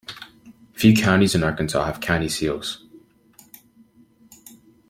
[0.73, 2.83] Few counties in Arkansas have county seals.